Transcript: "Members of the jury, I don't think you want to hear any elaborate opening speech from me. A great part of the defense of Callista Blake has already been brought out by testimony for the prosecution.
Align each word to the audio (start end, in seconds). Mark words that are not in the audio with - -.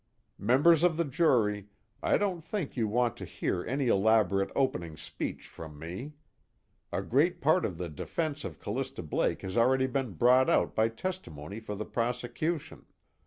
"Members 0.39 0.81
of 0.81 0.97
the 0.97 1.05
jury, 1.05 1.67
I 2.01 2.17
don't 2.17 2.41
think 2.43 2.75
you 2.75 2.87
want 2.87 3.15
to 3.17 3.23
hear 3.25 3.63
any 3.63 3.87
elaborate 3.87 4.49
opening 4.55 4.97
speech 4.97 5.45
from 5.47 5.77
me. 5.77 6.13
A 6.91 7.03
great 7.03 7.39
part 7.39 7.65
of 7.65 7.77
the 7.77 7.87
defense 7.87 8.43
of 8.43 8.57
Callista 8.59 9.03
Blake 9.03 9.43
has 9.43 9.55
already 9.57 9.85
been 9.85 10.13
brought 10.13 10.49
out 10.49 10.73
by 10.73 10.87
testimony 10.89 11.59
for 11.59 11.75
the 11.75 11.85
prosecution. 11.85 12.87